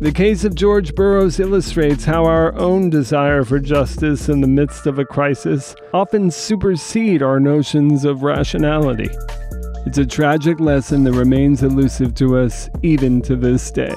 The 0.00 0.10
case 0.12 0.42
of 0.42 0.56
George 0.56 0.96
Burroughs 0.96 1.38
illustrates 1.38 2.04
how 2.04 2.24
our 2.24 2.52
own 2.56 2.90
desire 2.90 3.44
for 3.44 3.60
justice 3.60 4.28
in 4.28 4.40
the 4.40 4.48
midst 4.48 4.86
of 4.86 4.98
a 4.98 5.04
crisis 5.04 5.76
often 5.94 6.30
supersede 6.30 7.22
our 7.22 7.38
notions 7.38 8.04
of 8.04 8.24
rationality. 8.24 9.10
It's 9.86 9.98
a 9.98 10.06
tragic 10.06 10.58
lesson 10.58 11.04
that 11.04 11.12
remains 11.12 11.62
elusive 11.62 12.14
to 12.16 12.38
us 12.38 12.68
even 12.82 13.22
to 13.22 13.36
this 13.36 13.70
day. 13.70 13.96